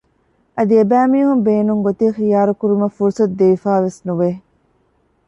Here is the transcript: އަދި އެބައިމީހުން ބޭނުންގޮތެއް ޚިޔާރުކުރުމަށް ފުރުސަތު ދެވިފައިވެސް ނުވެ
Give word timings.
އަދި 0.55 0.73
އެބައިމީހުން 0.79 1.41
ބޭނުންގޮތެއް 1.47 2.17
ޚިޔާރުކުރުމަށް 2.23 2.95
ފުރުސަތު 2.97 3.33
ދެވިފައިވެސް 3.39 3.99
ނުވެ 4.07 4.29